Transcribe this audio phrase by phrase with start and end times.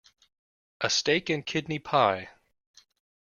[0.79, 2.31] A steak-and-kidney pie.